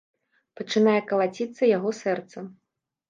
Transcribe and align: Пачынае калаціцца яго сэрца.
Пачынае 0.61 0.95
калаціцца 1.13 1.63
яго 1.77 1.89
сэрца. 2.01 2.37